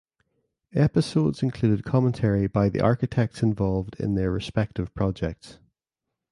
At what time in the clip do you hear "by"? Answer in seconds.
2.47-2.69